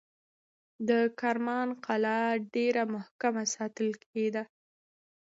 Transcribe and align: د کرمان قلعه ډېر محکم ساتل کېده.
د 0.87 0.89
کرمان 1.19 1.67
قلعه 1.85 2.29
ډېر 2.55 2.75
محکم 2.93 3.33
ساتل 3.55 3.89
کېده. 4.03 4.43